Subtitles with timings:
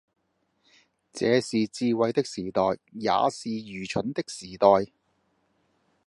[1.13, 2.59] 這是智慧的時代，
[2.91, 4.67] 也是愚蠢的時代，